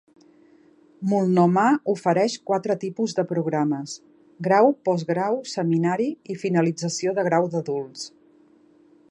[1.09, 3.93] Multnomah ofereix quatre tipus de programes:
[4.49, 8.11] grau, postgrau, seminari i finalització de grau d'adults.